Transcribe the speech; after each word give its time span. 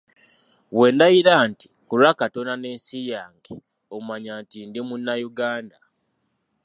Bwe 0.75 0.87
ndayira 0.95 1.33
nti, 1.49 1.65
῝Ku 1.73 1.93
lwa 1.99 2.11
Katonda 2.21 2.53
n'ensi 2.57 2.97
yange,” 3.11 3.53
omanya 3.95 4.33
nti 4.41 4.57
ndi 4.67 4.79
Munnayuganda. 4.87 5.77